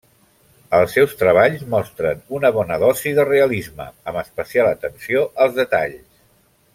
Els 0.77 0.95
seus 0.97 1.11
treballs 1.19 1.65
mostren 1.73 2.23
una 2.39 2.51
bona 2.57 2.79
dosi 2.85 3.13
de 3.21 3.27
realisme, 3.29 3.87
amb 4.13 4.21
especial 4.25 4.71
atenció 4.75 5.23
als 5.47 5.59
detalls. 5.63 6.19